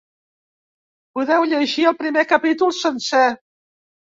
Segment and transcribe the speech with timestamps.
[1.19, 3.23] Podeu llegir el primer capítol sencer.